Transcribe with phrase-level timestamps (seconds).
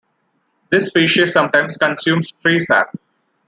[0.71, 2.95] This species sometimes consumes tree sap.